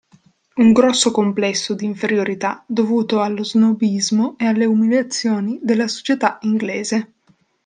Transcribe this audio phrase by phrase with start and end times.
[0.57, 7.13] Un grosso complesso di inferiorità dovuto allo snobismo e alle umiliazioni della società inglese.